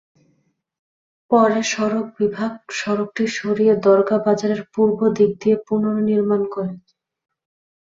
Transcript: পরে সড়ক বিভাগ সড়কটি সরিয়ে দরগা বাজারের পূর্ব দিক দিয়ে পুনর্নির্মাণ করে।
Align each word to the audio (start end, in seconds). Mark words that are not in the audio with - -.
পরে 1.31 1.59
সড়ক 1.71 2.05
বিভাগ 2.17 2.51
সড়কটি 2.79 3.23
সরিয়ে 3.37 3.73
দরগা 3.85 4.17
বাজারের 4.25 4.61
পূর্ব 4.73 4.99
দিক 5.17 5.31
দিয়ে 5.41 5.57
পুনর্নির্মাণ 5.67 6.41
করে। 6.53 6.73